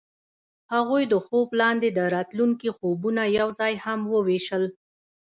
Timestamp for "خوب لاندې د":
1.25-1.99